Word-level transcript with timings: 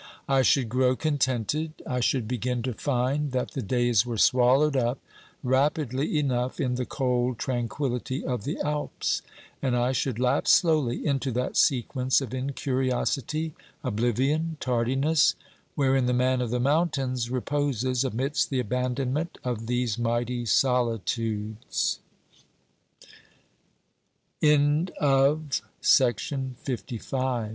I 0.27 0.41
should 0.41 0.67
grow 0.67 0.95
contented, 0.95 1.73
I 1.85 1.99
should 1.99 2.27
begin 2.27 2.63
to 2.63 2.73
find 2.73 3.31
that 3.33 3.51
the 3.51 3.61
days 3.61 4.03
were 4.03 4.17
swallowed 4.17 4.75
up 4.75 4.97
rapidly 5.43 6.17
enough 6.17 6.59
in 6.59 6.73
the 6.73 6.87
cold 6.87 7.37
tran 7.37 7.67
quillity 7.67 8.23
of 8.23 8.43
the 8.43 8.59
Alps, 8.61 9.21
and 9.61 9.77
I 9.77 9.91
should 9.91 10.17
lapse 10.17 10.49
slowly 10.49 11.05
into 11.05 11.29
that 11.33 11.55
sequence 11.55 12.19
of 12.19 12.33
incuriosity, 12.33 13.53
oblivion, 13.83 14.57
tardiness, 14.59 15.35
wherein 15.75 16.07
the 16.07 16.13
man 16.15 16.41
of 16.41 16.49
the 16.49 16.59
mountains 16.59 17.29
reposes 17.29 18.03
amidst 18.03 18.49
the 18.49 18.59
abandonment 18.59 19.37
of 19.43 19.67
these 19.67 19.99